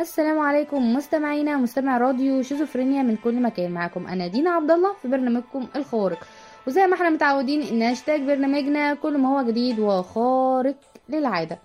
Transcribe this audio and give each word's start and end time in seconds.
السلام 0.00 0.38
عليكم 0.38 0.94
مستمعينا 0.94 1.56
مستمع 1.56 1.98
راديو 1.98 2.42
شيزوفرينيا 2.42 3.02
من 3.02 3.16
كل 3.16 3.42
مكان. 3.42 3.70
معاكم 3.70 4.06
أنا 4.06 4.26
دينا 4.26 4.50
عبد 4.50 4.70
الله 4.70 4.92
في 5.02 5.08
برنامجكم 5.08 5.66
الخارق. 5.76 6.26
وزي 6.66 6.86
ما 6.86 6.94
إحنا 6.94 7.10
متعودين 7.10 7.62
إن 7.62 7.82
هاشتاج 7.82 8.20
برنامجنا 8.20 8.94
كل 8.94 9.18
ما 9.18 9.28
هو 9.28 9.42
جديد 9.42 9.78
وخارق 9.80 10.74
للعادة. 11.08 11.58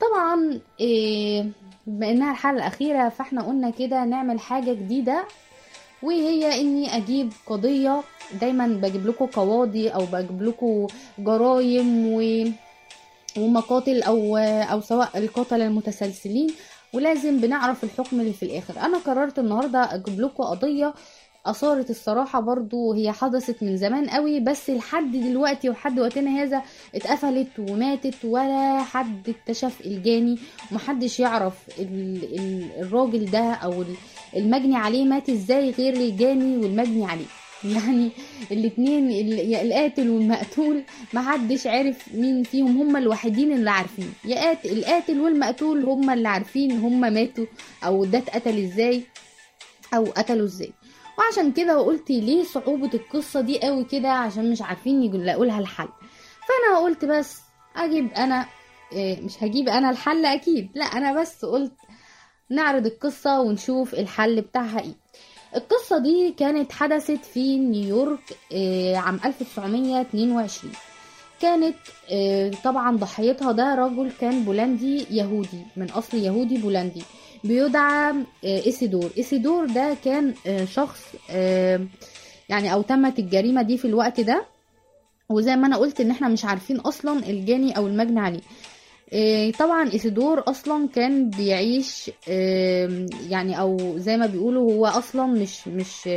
طبعا 0.00 0.60
إيه 0.80 1.46
بما 1.86 2.10
إنها 2.10 2.30
الحلقة 2.30 2.56
الأخيرة 2.56 3.08
فإحنا 3.08 3.42
قلنا 3.42 3.70
كده 3.70 4.04
نعمل 4.04 4.40
حاجة 4.40 4.72
جديدة 4.72 5.24
وهي 6.02 6.60
إني 6.60 6.96
أجيب 6.96 7.32
قضية 7.46 8.02
دايما 8.40 8.66
بجيب 8.66 9.06
لكم 9.06 9.26
قواضي 9.26 9.88
أو 9.88 10.04
بجيب 10.12 10.42
لكم 10.42 10.86
جرايم 11.18 12.12
و 12.12 12.44
ومقاتل 13.38 14.02
أو 14.02 14.36
أو 14.72 14.80
سواء 14.80 15.18
القتله 15.18 15.66
المتسلسلين. 15.66 16.48
ولازم 16.92 17.40
بنعرف 17.40 17.84
الحكم 17.84 18.20
اللي 18.20 18.32
في 18.32 18.42
الآخر. 18.42 18.80
أنا 18.80 18.98
قررت 18.98 19.38
النهارده 19.38 19.94
أجيب 19.94 20.20
لكم 20.20 20.42
قضية 20.44 20.94
أثارت 21.46 21.90
الصراحة 21.90 22.40
برضو 22.40 22.92
هي 22.92 23.12
حدثت 23.12 23.62
من 23.62 23.76
زمان 23.76 24.10
قوي 24.10 24.40
بس 24.40 24.70
لحد 24.70 25.12
دلوقتي 25.12 25.70
وحد 25.70 26.00
وقتنا 26.00 26.42
هذا 26.42 26.62
اتقفلت 26.94 27.48
وماتت 27.58 28.24
ولا 28.24 28.82
حد 28.82 29.28
اكتشف 29.28 29.80
الجاني. 29.86 30.38
ومحدش 30.72 31.20
يعرف 31.20 31.54
ال 31.78 32.24
ال 32.38 32.70
الراجل 32.80 33.30
ده 33.30 33.52
أو 33.54 33.84
المجني 34.36 34.76
عليه 34.76 35.04
مات 35.04 35.28
إزاي 35.30 35.70
غير 35.70 35.94
الجاني 35.94 36.56
والمجني 36.56 37.06
عليه. 37.06 37.26
يعني 37.74 38.10
الاتنين 38.50 39.10
القاتل 39.54 40.10
والمقتول 40.10 40.82
محدش 41.14 41.66
عارف 41.66 42.14
مين 42.14 42.42
فيهم 42.42 42.80
هما 42.80 42.98
الوحيدين 42.98 43.52
اللي 43.52 43.70
عارفين. 43.70 44.12
يا 44.24 44.52
القاتل 44.64 45.20
والمقتول 45.20 45.84
هما 45.84 46.14
اللي 46.14 46.28
عارفين 46.28 46.72
هما 46.72 47.10
ماتوا 47.10 47.46
أو 47.84 48.04
ده 48.04 48.18
اتقتل 48.18 48.58
إزاي 48.64 49.02
أو 49.94 50.04
قتلوا 50.04 50.44
إزاي. 50.46 50.72
وعشان 51.18 51.52
كده 51.52 51.78
قلت 51.78 52.10
ليه 52.10 52.44
صعوبة 52.44 52.90
القصة 52.94 53.40
دي 53.40 53.60
قوي 53.60 53.84
كده؟ 53.84 54.08
عشان 54.08 54.50
مش 54.50 54.62
عارفين 54.62 55.02
يلاقوا 55.02 55.46
لها 55.46 55.58
الحل. 55.60 55.88
فأنا 56.48 56.78
قلت 56.78 57.04
بس 57.04 57.40
أجيب 57.76 58.12
أنا 58.12 58.46
مش 58.96 59.42
هجيب 59.42 59.68
أنا 59.68 59.90
الحل 59.90 60.26
أكيد 60.26 60.68
لا 60.74 60.84
أنا 60.84 61.20
بس 61.20 61.44
قلت 61.44 61.72
نعرض 62.50 62.86
القصة 62.86 63.40
ونشوف 63.40 63.94
الحل 63.94 64.40
بتاعها 64.40 64.80
إيه. 64.80 64.94
القصة 65.56 65.98
دي 65.98 66.34
كانت 66.38 66.72
حدثت 66.72 67.24
في 67.24 67.58
نيويورك 67.58 68.36
عام 68.96 69.20
1922 69.24 70.72
كانت 71.40 71.76
طبعا 72.64 72.96
ضحيتها 72.96 73.52
ده 73.52 73.74
رجل 73.74 74.10
كان 74.20 74.44
بولندي 74.44 75.06
يهودي 75.10 75.62
من 75.76 75.90
أصل 75.90 76.16
يهودي 76.18 76.58
بولندي. 76.58 77.02
بيدعى 77.44 78.14
إيسيدور. 78.44 79.10
إيسيدور 79.18 79.66
ده 79.66 79.96
كان 80.04 80.34
شخص 80.72 81.00
يعني 82.48 82.72
أو 82.72 82.82
تمت 82.82 83.18
الجريمة 83.18 83.62
دي 83.62 83.78
في 83.78 83.84
الوقت 83.84 84.20
ده. 84.20 84.44
وزي 85.28 85.56
ما 85.56 85.66
أنا 85.66 85.76
قلت 85.76 86.00
إن 86.00 86.10
إحنا 86.10 86.28
مش 86.28 86.44
عارفين 86.44 86.76
أصلا 86.80 87.30
الجاني 87.30 87.76
أو 87.76 87.86
المجني 87.86 88.20
عليه. 88.20 88.40
طبعا 89.58 89.92
إيسيدور 89.92 90.42
أصلا 90.46 90.88
كان 90.94 91.30
بيعيش 91.30 92.10
يعني 93.28 93.60
أو 93.60 93.98
زي 93.98 94.16
ما 94.16 94.26
بيقولوا 94.26 94.72
هو 94.72 94.86
أصلا 94.86 95.26
مش 95.26 95.68
مش 95.68 96.08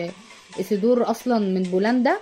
إيسيدور 0.60 1.12
أصلا 1.12 1.40
من 1.40 1.64
بولندا. 1.64 2.18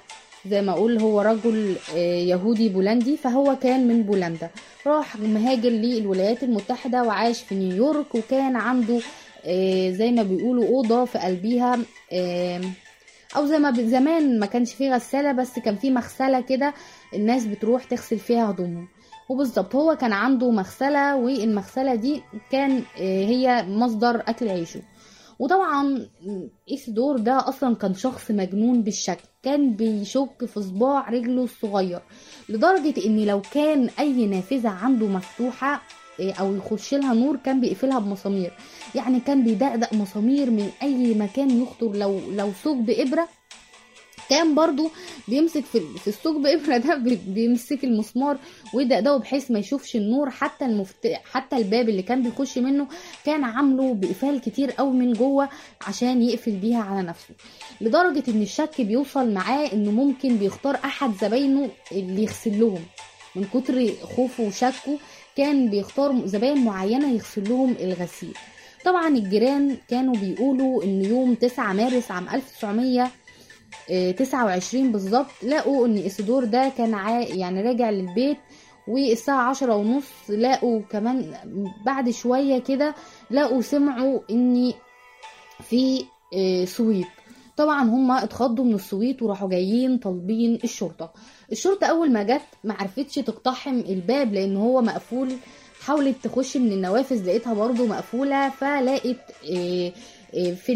زي 0.45 0.61
ما 0.61 0.71
أقول 0.71 1.01
هو 1.01 1.21
رجل 1.21 1.75
يهودي 1.95 2.69
بولندي 2.69 3.17
فهو 3.17 3.55
كان 3.55 3.87
من 3.87 4.03
بولندا. 4.03 4.49
راح 4.87 5.15
مهاجر 5.19 5.69
للولايات 5.69 6.43
المتحدة 6.43 7.03
وعاش 7.03 7.41
في 7.41 7.55
نيويورك 7.55 8.15
وكان 8.15 8.55
عنده 8.55 8.99
زي 9.91 10.11
ما 10.11 10.23
بيقولوا 10.23 10.67
أوضة 10.67 11.05
في 11.05 11.17
قلبيها 11.17 11.79
أو 13.35 13.45
زي 13.45 13.59
ما 13.59 13.71
زمان 13.71 14.39
ما 14.39 14.45
كانش 14.45 14.73
فيه 14.73 14.95
غسالة 14.95 15.31
بس 15.31 15.59
كان 15.59 15.75
فيه 15.75 15.91
مغسلة 15.91 16.41
كده 16.41 16.73
الناس 17.13 17.45
بتروح 17.45 17.83
تغسل 17.83 18.19
فيها 18.19 18.49
هدومهم. 18.51 18.87
وبالظبط 19.29 19.75
هو 19.75 19.95
كان 19.95 20.13
عنده 20.13 20.51
مغسلة 20.51 21.15
والمغسلة 21.15 21.95
دي 21.95 22.21
كان 22.51 22.83
هي 22.95 23.65
مصدر 23.67 24.23
أكل 24.27 24.49
عيشه. 24.49 24.81
وطبعا 25.39 26.07
إيسيدور 26.71 27.17
ده 27.17 27.49
أصلا 27.49 27.75
كان 27.75 27.93
شخص 27.93 28.31
مجنون 28.31 28.81
بالشكل؟ 28.83 29.23
كان 29.43 29.73
بيشك 29.75 30.45
في 30.45 30.61
صباع 30.61 31.09
رجله 31.09 31.43
الصغير 31.43 31.99
لدرجة 32.49 33.05
إن 33.05 33.25
لو 33.25 33.41
كان 33.53 33.89
أي 33.99 34.25
نافذة 34.25 34.69
عنده 34.69 35.07
مفتوحة 35.07 35.81
أو 36.19 36.55
يخش 36.55 36.93
لها 36.93 37.13
نور 37.13 37.37
كان 37.37 37.61
بيقفلها 37.61 37.99
بمسامير. 37.99 38.53
يعني 38.95 39.19
كان 39.19 39.43
بيدقدق 39.43 39.93
مسامير 39.93 40.49
من 40.51 40.69
أي 40.83 41.13
مكان 41.13 41.61
يخطر 41.61 41.95
لو 41.95 42.19
لو 42.35 42.51
ثقب 42.51 42.89
إبرة 42.89 43.27
كان 44.29 44.55
برضو 44.55 44.91
بيمسك 45.27 45.65
في 45.65 45.79
في 45.79 46.07
الثقب 46.07 46.45
إبرة 46.55 46.77
ده 46.77 46.95
بيمسك 47.27 47.83
المسمار 47.83 48.37
ويدقدقه 48.73 49.17
بحيث 49.17 49.51
ما 49.51 49.59
يشوفش 49.59 49.95
النور. 49.95 50.29
حتى 50.29 50.65
المفت... 50.65 51.07
حتى 51.31 51.57
الباب 51.57 51.89
اللي 51.89 52.01
كان 52.01 52.23
بيخش 52.23 52.57
منه 52.57 52.87
كان 53.25 53.43
عامله 53.43 53.93
بقفال 53.93 54.41
كتير 54.41 54.71
قوي 54.71 54.93
من 54.93 55.13
جوه 55.13 55.49
عشان 55.87 56.21
يقفل 56.21 56.51
بيها 56.51 56.81
على 56.83 57.01
نفسه. 57.07 57.33
لدرجة 57.81 58.23
إن 58.27 58.41
الشك 58.41 58.81
بيوصل 58.81 59.33
معاه 59.33 59.73
إنه 59.73 59.91
ممكن 59.91 60.37
بيختار 60.37 60.75
أحد 60.75 61.13
زباينه 61.21 61.69
اللي 61.91 62.23
يغسل 62.23 62.59
لهم. 62.59 62.83
من 63.35 63.43
كتر 63.53 63.93
خوفه 64.15 64.43
وشكه 64.43 64.97
كان 65.37 65.69
بيختار 65.69 66.25
زباين 66.25 66.65
معينة 66.65 67.13
يغسل 67.13 67.49
لهم 67.49 67.75
الغسيل. 67.79 68.33
طبعا 68.85 69.07
الجيران 69.07 69.77
كانوا 69.89 70.15
بيقولوا 70.15 70.83
إن 70.83 71.05
يوم 71.05 71.33
9 71.33 71.73
مارس 71.73 72.11
عام 72.11 72.29
1900 72.29 73.11
29 74.17 74.91
بالظبط 74.91 75.43
لقوا 75.43 75.87
إن 75.87 75.97
اسيدور 75.97 76.43
ده 76.45 76.71
كان 76.77 76.91
يعني 77.37 77.61
راجع 77.61 77.89
للبيت 77.89 78.37
والساعة 78.87 79.49
عشرة 79.49 79.75
ونص 79.75 80.05
لقوا 80.29 80.81
كمان 80.81 81.33
بعد 81.85 82.09
شوية 82.09 82.59
كده 82.59 82.95
لقوا 83.31 83.61
سمعوا 83.61 84.19
إن 84.31 84.73
في 85.63 86.05
صويت 86.65 87.07
طبعا 87.57 87.83
هما 87.83 88.23
اتخضوا 88.23 88.65
من 88.65 88.73
الصويت 88.73 89.21
وراحوا 89.21 89.49
جايين 89.49 89.97
طالبين 89.97 90.59
الشرطة. 90.63 91.13
الشرطة 91.51 91.87
أول 91.87 92.11
ما 92.11 92.23
جت 92.23 92.41
ما 92.63 92.73
عرفتش 92.73 93.15
تقتحم 93.15 93.79
الباب 93.79 94.33
لأن 94.33 94.57
هو 94.57 94.81
مقفول 94.81 95.31
حاولت 95.81 96.15
تخش 96.23 96.57
من 96.57 96.71
النوافذ 96.71 97.25
لقيتها 97.27 97.53
برضو 97.53 97.85
مقفولة 97.87 98.49
فلقت 98.49 99.15
في 100.33 100.73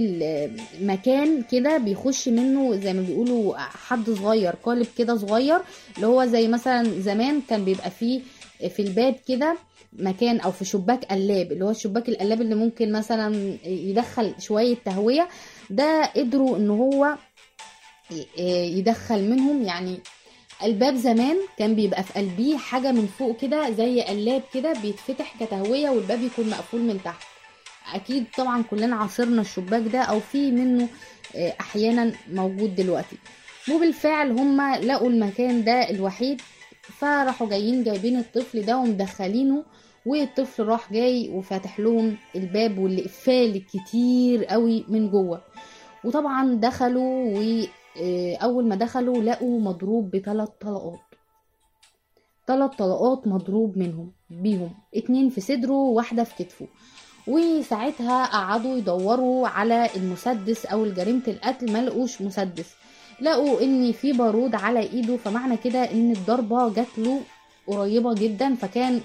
المكان 0.81 1.43
كده 1.51 1.77
بيخش 1.77 2.27
منه 2.29 2.75
زي 2.75 2.93
ما 2.93 3.01
بيقولوا 3.01 3.57
حد 3.57 4.09
صغير 4.09 4.55
قالب 4.63 4.87
كده 4.97 5.17
صغير 5.17 5.59
اللي 5.95 6.07
هو 6.07 6.25
زي 6.25 6.47
مثلا 6.47 7.01
زمان 7.01 7.41
كان 7.49 7.65
بيبقى 7.65 7.91
فيه 7.91 8.21
في 8.69 8.81
الباب 8.81 9.15
كده 9.27 9.57
مكان 9.93 10.39
أو 10.39 10.51
في 10.51 10.65
شباك 10.65 11.05
قلاب 11.05 11.51
اللي 11.51 11.65
هو 11.65 11.69
الشباك 11.69 12.09
القلاب 12.09 12.41
اللي 12.41 12.55
ممكن 12.55 12.91
مثلا 12.91 13.57
يدخل 13.65 14.33
شوية 14.39 14.75
تهوية 14.85 15.27
ده 15.69 16.05
قدروا 16.05 16.57
إن 16.57 16.69
هو 16.69 17.15
يدخل 18.77 19.29
منهم. 19.29 19.63
يعني 19.63 19.97
الباب 20.63 20.95
زمان 20.95 21.37
كان 21.57 21.75
بيبقى 21.75 22.03
في 22.03 22.13
قلبيه 22.13 22.57
حاجة 22.57 22.91
من 22.91 23.07
فوق 23.19 23.37
كده 23.37 23.69
زي 23.71 24.01
قلاب 24.01 24.41
كده 24.53 24.73
بيتفتح 24.73 25.35
كتهوية 25.39 25.89
والباب 25.89 26.21
يكون 26.23 26.49
مقفول 26.49 26.81
من 26.81 26.99
تحت. 27.03 27.23
أكيد 27.93 28.25
طبعا 28.37 28.63
كلنا 28.63 28.95
عاصرنا 28.95 29.41
الشباك 29.41 29.81
ده 29.81 30.01
أو 30.01 30.19
في 30.19 30.51
منه 30.51 30.87
أحيانا 31.35 32.13
موجود 32.33 32.75
دلوقتي. 32.75 33.17
وبالفعل 33.71 34.31
هم 34.31 34.61
لقوا 34.75 35.09
المكان 35.09 35.63
ده 35.63 35.89
الوحيد 35.89 36.41
فراحوا 36.81 37.47
جايين 37.47 37.83
جايبين 37.83 38.17
الطفل 38.19 38.65
ده 38.65 38.77
ومدخلينه 38.77 39.63
والطفل 40.05 40.63
راح 40.63 40.93
جاي 40.93 41.29
وفاتح 41.29 41.79
لهم 41.79 42.17
الباب 42.35 42.77
والإقفال 42.79 43.55
الكتير 43.55 44.45
قوي 44.45 44.85
من 44.87 45.09
جوه. 45.09 45.41
وطبعا 46.03 46.55
دخلوا 46.55 47.37
واول 47.37 48.67
ما 48.67 48.75
دخلوا 48.75 49.23
لقوا 49.23 49.61
مضروب 49.61 50.11
بثلاث 50.11 50.49
طلقات. 50.61 50.99
ثلاث 52.47 52.71
طلقات 52.71 53.27
مضروب 53.27 53.77
منهم 53.77 54.11
بيهم. 54.29 54.73
اتنين 54.95 55.29
في 55.29 55.41
صدره 55.41 55.73
وواحدة 55.73 56.23
في 56.23 56.43
كتفه. 56.43 56.67
وساعتها 57.27 58.25
قعدوا 58.25 58.77
يدوروا 58.77 59.47
على 59.47 59.89
المسدس 59.95 60.65
أو 60.65 60.85
جريمة 60.91 61.21
القتل 61.27 61.71
ما 61.71 61.81
لقوش 61.81 62.21
مسدس. 62.21 62.69
لقوا 63.21 63.61
إن 63.61 63.91
في 63.91 64.13
بارود 64.13 64.55
على 64.55 64.79
إيده 64.79 65.17
فمعنى 65.17 65.57
كده 65.57 65.91
إن 65.91 66.11
الضربة 66.11 66.73
جات 66.73 66.87
له 66.97 67.21
قريبة 67.67 68.13
جدا 68.13 68.55
فكان 68.55 69.01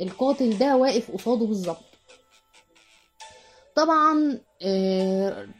القاتل 0.00 0.58
ده 0.58 0.76
واقف 0.76 1.10
قصاده 1.10 1.46
بالظبط. 1.46 1.84
طبعا 3.76 4.38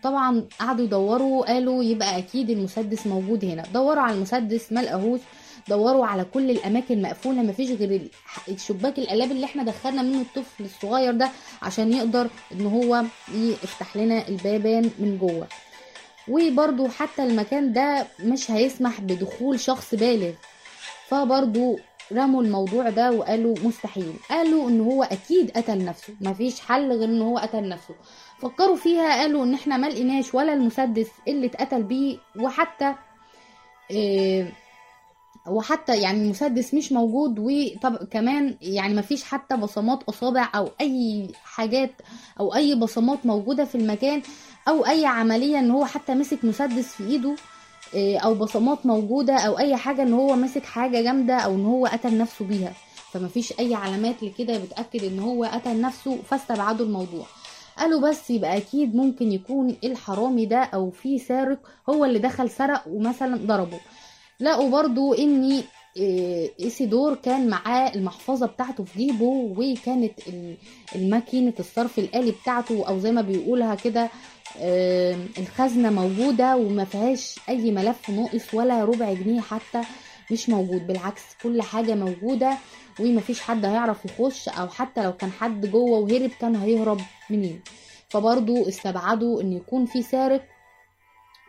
طبعا 0.02 0.44
قعدوا 0.60 0.84
يدوروا 0.84 1.46
قالوا 1.46 1.84
يبقى 1.84 2.18
أكيد 2.18 2.50
المسدس 2.50 3.06
موجود 3.06 3.44
هنا. 3.44 3.62
دوروا 3.74 4.02
على 4.02 4.14
المسدس 4.16 4.72
ما 4.72 4.80
لقاهوش 4.80 5.20
دوروا 5.68 6.06
على 6.06 6.24
كل 6.24 6.50
الأماكن 6.50 7.02
مقفولة 7.02 7.42
مفيش 7.42 7.70
غير 7.70 7.90
ال- 7.90 8.10
الشباك 8.48 8.98
القلاب 8.98 9.30
اللي 9.30 9.44
إحنا 9.46 9.62
دخلنا 9.62 10.02
منه 10.02 10.20
الطفل 10.20 10.64
الصغير 10.64 11.12
ده 11.14 11.30
عشان 11.62 11.92
يقدر 11.92 12.28
إن 12.52 12.66
هو 12.66 13.02
يفتح 13.34 13.96
لنا 13.96 14.28
البابان 14.28 14.90
من 14.98 15.18
جوه. 15.18 15.46
وبرضو 16.28 16.88
حتى 16.88 17.24
المكان 17.24 17.72
ده 17.72 18.06
مش 18.20 18.50
هيسمح 18.50 19.00
بدخول 19.00 19.60
شخص 19.60 19.94
بالغ. 19.94 20.32
فبرضو 21.08 21.78
رموا 22.12 22.42
الموضوع 22.42 22.90
ده 22.90 23.10
وقالوا 23.12 23.54
مستحيل. 23.64 24.12
قالوا 24.30 24.68
إن 24.68 24.80
هو 24.80 25.02
أكيد 25.02 25.50
قتل 25.50 25.84
نفسه 25.84 26.14
مفيش 26.20 26.60
حل 26.60 26.92
غير 26.92 27.04
إن 27.08 27.22
هو 27.22 27.38
قتل 27.38 27.68
نفسه. 27.68 27.94
فكروا 28.42 28.76
فيها 28.76 29.20
قالوا 29.20 29.44
إن 29.44 29.54
إحنا 29.54 29.76
ما 29.76 29.86
لقيناش 29.86 30.34
ولا 30.34 30.52
المسدس 30.52 31.08
اللي 31.28 31.46
اتقتل 31.46 31.82
بيه 31.82 32.18
وحتى 32.40 32.94
إيه 33.90 34.52
وحتى 35.46 36.00
يعني 36.00 36.22
المسدس 36.22 36.74
مش 36.74 36.92
موجود 36.92 37.38
وطب 37.38 37.96
كمان 37.96 38.56
يعني 38.62 38.94
مفيش 38.94 39.24
حتى 39.24 39.56
بصمات 39.56 40.02
أصابع 40.02 40.48
أو 40.54 40.68
أي 40.80 41.28
حاجات 41.44 41.90
أو 42.40 42.54
أي 42.54 42.74
بصمات 42.74 43.26
موجودة 43.26 43.64
في 43.64 43.74
المكان 43.74 44.22
أو 44.68 44.86
أي 44.86 45.06
عملية 45.06 45.58
إن 45.58 45.70
هو 45.70 45.84
حتى 45.84 46.14
مسك 46.14 46.44
مسدس 46.44 46.86
في 46.86 47.04
إيده 47.06 47.34
إيه، 47.94 48.18
أو 48.18 48.34
بصمات 48.34 48.86
موجودة 48.86 49.36
أو 49.36 49.58
أي 49.58 49.76
حاجة 49.76 50.02
إن 50.02 50.12
هو 50.12 50.36
مسك 50.36 50.64
حاجة 50.64 51.02
جامدة 51.02 51.34
أو 51.34 51.54
إن 51.54 51.64
هو 51.66 51.86
قتل 51.86 52.18
نفسه 52.18 52.44
بيها. 52.44 52.72
فمفيش 53.12 53.52
أي 53.60 53.74
علامات 53.74 54.22
لكده 54.22 54.58
بتأكد 54.58 55.04
إن 55.04 55.18
هو 55.18 55.44
قتل 55.44 55.80
نفسه 55.80 56.16
فاستبعدوا 56.22 56.86
الموضوع. 56.86 57.26
قالوا 57.78 58.08
بس 58.10 58.30
يبقى 58.30 58.56
أكيد 58.56 58.96
ممكن 58.96 59.32
يكون 59.32 59.76
الحرامي 59.84 60.46
ده 60.46 60.58
أو 60.58 60.90
في 60.90 61.18
سارق 61.18 61.58
هو 61.90 62.04
اللي 62.04 62.18
دخل 62.18 62.50
سرق 62.50 62.82
ومثلا 62.86 63.36
ضربه. 63.46 63.80
لقوا 64.40 64.70
برضو 64.70 65.14
إن 65.14 65.62
إيه، 65.96 66.50
إيسيدور 66.60 67.14
كان 67.14 67.48
معاه 67.48 67.94
المحفظة 67.94 68.46
بتاعته 68.46 68.84
في 68.84 68.98
جيبه 68.98 69.24
وكانت 69.58 70.28
ال- 70.28 70.56
الماكينة 70.94 71.52
الصرف 71.60 71.98
الآلي 71.98 72.30
بتاعته 72.42 72.88
أو 72.88 72.98
زي 72.98 73.12
ما 73.12 73.22
بيقولها 73.22 73.74
كده 73.74 74.08
آه، 74.58 75.16
الخزنة 75.38 75.90
موجودة 75.90 76.56
وما 76.56 76.84
فيهاش 76.84 77.40
أي 77.48 77.70
ملف 77.70 78.10
ناقص 78.10 78.54
ولا 78.54 78.84
ربع 78.84 79.12
جنيه 79.12 79.40
حتى 79.40 79.82
مش 80.32 80.48
موجود. 80.48 80.86
بالعكس 80.86 81.22
كل 81.42 81.62
حاجة 81.62 81.94
موجودة 81.94 82.56
ومفيش 83.00 83.40
حد 83.40 83.64
هيعرف 83.64 84.04
يخش 84.04 84.48
أو 84.48 84.68
حتى 84.68 85.02
لو 85.02 85.12
كان 85.12 85.32
حد 85.32 85.66
جوه 85.66 85.98
وهرب 85.98 86.30
كان 86.40 86.56
هيهرب 86.56 87.00
منين. 87.30 87.60
فبرضو 88.08 88.68
استبعدوا 88.68 89.42
إن 89.42 89.52
يكون 89.52 89.86
في 89.86 90.02
سارق. 90.02 90.42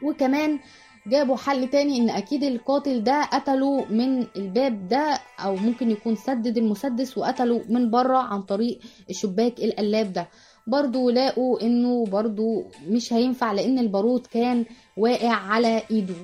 وكمان 0.04 0.60
جابوا 1.08 1.38
حل 1.38 1.68
تاني 1.70 1.98
إن 1.98 2.10
أكيد 2.10 2.44
القاتل 2.44 3.04
ده 3.04 3.22
قتله 3.24 3.86
من 3.86 4.28
الباب 4.36 4.88
ده 4.88 5.20
أو 5.40 5.56
ممكن 5.56 5.92
يكون 5.92 6.16
سدد 6.16 6.58
المسدس 6.58 7.18
وقتله 7.18 7.62
من 7.70 7.92
بره 7.92 8.18
عن 8.18 8.42
طريق 8.42 8.80
الشباك 9.10 9.60
القلاب 9.60 10.14
ده. 10.14 10.30
برضو 10.68 11.10
لقوا 11.10 11.62
إنه 11.62 12.06
برضو 12.06 12.64
مش 12.88 13.14
هينفع 13.14 13.52
لأن 13.52 13.80
البارود 13.80 14.28
كان 14.28 14.66
واقع 14.98 15.30
على 15.34 15.82
إيده 15.92 16.16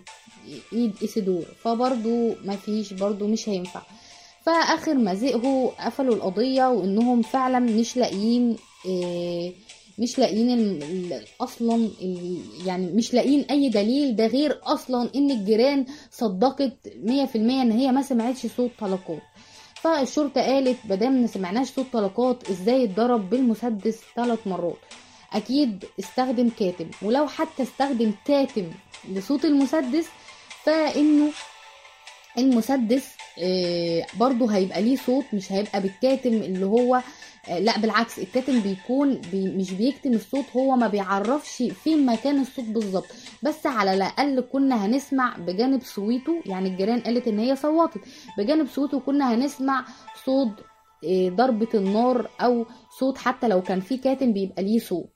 إيد 0.73 0.93
اسيدور 1.03 1.43
فبرضو 1.61 2.31
مفيش 2.45 2.93
برضو 2.93 3.27
مش 3.27 3.49
هينفع. 3.49 3.81
فآخر 4.45 5.13
زهقوا 5.13 5.69
قفلوا 5.85 6.15
القضية 6.15 6.69
وإنهم 6.69 7.21
فعلا 7.21 7.59
مش 7.59 7.97
لاقيين 7.97 8.55
إيه 8.85 9.53
مش 9.99 10.19
لاقيين 10.19 10.49
ال- 10.59 11.25
أصلا 11.41 11.89
يعني 12.65 12.87
مش 12.87 13.13
لاقيين 13.13 13.45
اي 13.51 13.69
دليل 13.69 14.15
ده 14.15 14.27
غير 14.27 14.59
أصلا 14.63 15.09
ان 15.15 15.31
الجيران 15.31 15.85
صدقت 16.11 16.77
100% 17.03 17.35
ان 17.35 17.71
هي 17.71 17.91
ما 17.91 18.01
سمعتش 18.01 18.45
صوت 18.57 18.71
طلقات. 18.79 19.21
فالشرطة 19.75 20.41
قالت 20.41 20.77
مادام 20.89 21.21
ما 21.21 21.27
سمعناش 21.27 21.67
صوت 21.71 21.85
طلقات 21.93 22.49
إزاي 22.49 22.83
اتضرب 22.83 23.29
بالمسدس 23.29 23.99
ثلاث 24.15 24.39
مرات؟ 24.47 24.77
أكيد 25.33 25.85
استخدم 25.99 26.49
كاتم 26.59 26.89
ولو 27.01 27.27
حتى 27.27 27.63
استخدم 27.63 28.11
كاتم 28.25 28.65
لصوت 29.11 29.45
المسدس 29.45 30.05
فإنه 30.63 31.31
المسدس 32.37 33.03
آه، 33.39 34.05
برضو 34.19 34.47
هيبقى 34.47 34.81
ليه 34.81 34.95
صوت 35.05 35.25
مش 35.33 35.51
هيبقى 35.51 35.81
بالكاتم 35.81 36.33
اللي 36.33 36.65
هو 36.65 37.01
لا 37.47 37.77
بالعكس 37.79 38.19
الكاتم 38.19 38.59
بيكون 38.59 39.21
بي 39.31 39.47
مش 39.47 39.71
بيكتم 39.73 40.13
الصوت 40.13 40.45
هو 40.57 40.75
ما 40.75 40.87
بيعرفش 40.87 41.63
فين 41.83 42.05
مكان 42.05 42.41
الصوت 42.41 42.65
بالظبط. 42.65 43.05
بس 43.43 43.65
على 43.65 43.93
الأقل 43.93 44.41
كنا 44.41 44.85
هنسمع 44.85 45.37
بجانب 45.37 45.81
صويته 45.83 46.41
يعني 46.45 46.69
الجيران 46.69 46.99
قالت 46.99 47.27
إن 47.27 47.39
هي 47.39 47.55
صوتت. 47.55 47.99
بجانب 48.37 48.67
صوته 48.67 48.99
كنا 48.99 49.33
هنسمع 49.35 49.85
صوت 50.25 50.49
آه، 51.05 51.29
ضربة 51.29 51.67
النار 51.73 52.29
أو 52.41 52.65
صوت 52.99 53.17
حتى 53.17 53.47
لو 53.47 53.61
كان 53.61 53.79
في 53.79 53.97
كاتم 53.97 54.33
بيبقى 54.33 54.63
ليه 54.63 54.79
صوت. 54.79 55.09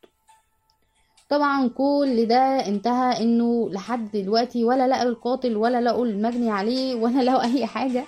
طبعا 1.29 1.67
كل 1.67 2.25
ده 2.25 2.67
انتهى 2.67 3.23
إنه 3.23 3.69
لحد 3.69 4.11
دلوقتي 4.11 4.63
ولا 4.63 4.87
لقوا 4.87 5.09
القاتل 5.09 5.57
ولا 5.57 5.81
لقوا 5.81 6.05
المجني 6.05 6.51
عليه 6.51 6.95
ولا 6.95 7.21
لقوا 7.21 7.43
أي 7.43 7.65
حاجة. 7.65 8.03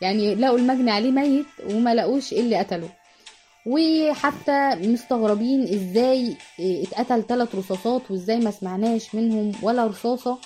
يعني 0.00 0.34
لقوا 0.34 0.58
المجني 0.58 0.90
عليه 0.90 1.10
ميت 1.10 1.46
وما 1.70 1.94
لقوش 1.94 2.32
إيه 2.32 2.40
اللي 2.40 2.56
قتله. 2.56 2.88
وحتى 3.68 4.74
مستغربين 4.74 5.62
إزاي 5.62 6.36
آه، 6.60 6.82
اتقتل 6.82 7.22
ثلاث 7.22 7.54
رصاصات 7.54 8.10
وازاي 8.10 8.38
ما 8.38 8.50
سمعناش 8.50 9.14
منهم 9.14 9.52
ولا 9.62 9.86
رصاصة 9.86 10.38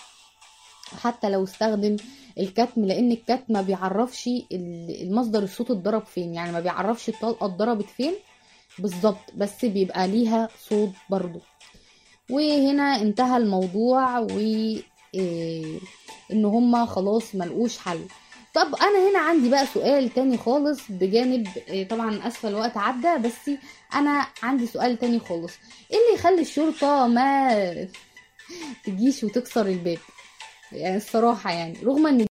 حتى 1.02 1.28
لو 1.30 1.44
استخدم 1.44 1.96
الكتم 2.38 2.84
لأن 2.84 3.12
الكتم 3.12 3.44
ما 3.48 3.62
بيعرفش 3.62 4.26
ال- 4.26 5.02
المصدر 5.02 5.42
الصوت 5.42 5.70
اتضرب 5.70 6.04
فين 6.06 6.34
يعني 6.34 6.52
ما 6.52 6.60
بيعرفش 6.60 7.08
الطلقة 7.08 7.46
اتضربت 7.46 7.86
فين 7.96 8.12
بالظبط 8.78 9.32
بس 9.36 9.64
بيبقى 9.64 10.08
ليها 10.08 10.48
صوت 10.68 10.90
برضو 11.10 11.40
وهنا 12.30 12.82
انتهى 13.02 13.36
الموضوع 13.36 14.18
و 14.18 14.28
إيه، 15.14 15.78
ان 16.32 16.44
هما 16.44 16.86
خلاص 16.86 17.34
ملقوش 17.34 17.78
حل. 17.78 18.00
طب 18.54 18.74
أنا 18.74 19.10
هنا 19.10 19.18
عندي 19.18 19.48
بقى 19.50 19.66
سؤال 19.66 20.08
تاني 20.14 20.36
خالص 20.36 20.80
بجانب 20.88 21.48
إيه، 21.68 21.88
طبعا 21.88 22.26
أسفل 22.28 22.48
الوقت 22.48 22.76
عدى 22.76 23.28
بس 23.28 23.50
أنا 23.94 24.26
عندي 24.42 24.66
سؤال 24.66 24.98
تاني 24.98 25.18
خالص. 25.18 25.52
إيه 25.90 25.96
اللي 25.98 26.14
يخلي 26.20 26.40
الشرطة 26.40 27.06
ما 27.06 27.88
تجيش 28.84 29.24
وتكسر 29.24 29.66
الباب؟ 29.66 29.98
يعني 30.72 30.96
الصراحة 30.96 31.52
يعني 31.52 31.78
رغم 31.84 32.06
إن 32.06 32.26